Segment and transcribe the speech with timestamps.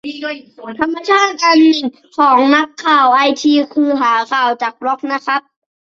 [0.79, 1.81] ธรรมชาติอันหนึ่ง
[2.17, 5.41] ของนักข่าวไอที คือหาข่าวจากบล็อกนะครับ